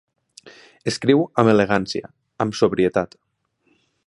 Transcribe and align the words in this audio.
Escriu 0.91 1.21
amb 1.43 1.53
elegància, 1.53 2.13
amb 2.47 2.61
sobrietat. 2.63 3.19